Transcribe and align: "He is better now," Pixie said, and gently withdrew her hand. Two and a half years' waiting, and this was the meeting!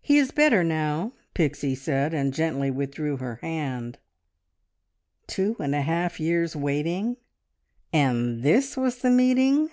"He 0.00 0.18
is 0.18 0.30
better 0.30 0.62
now," 0.62 1.14
Pixie 1.34 1.74
said, 1.74 2.14
and 2.14 2.32
gently 2.32 2.70
withdrew 2.70 3.16
her 3.16 3.40
hand. 3.42 3.98
Two 5.26 5.56
and 5.58 5.74
a 5.74 5.82
half 5.82 6.20
years' 6.20 6.54
waiting, 6.54 7.16
and 7.92 8.44
this 8.44 8.76
was 8.76 8.98
the 8.98 9.10
meeting! 9.10 9.70